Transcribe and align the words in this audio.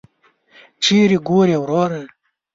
چیري 0.83 1.17
ګورې 1.27 1.55
وروره! 1.59 2.01